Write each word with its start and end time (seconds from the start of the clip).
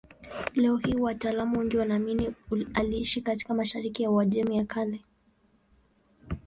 Leo 0.55 0.77
hii 0.77 0.95
wataalamu 0.95 1.59
wengi 1.59 1.77
wanaamini 1.77 2.33
aliishi 2.73 3.21
katika 3.21 3.53
mashariki 3.53 4.03
ya 4.03 4.11
Uajemi 4.11 4.57
ya 4.57 4.65
Kale. 4.65 5.03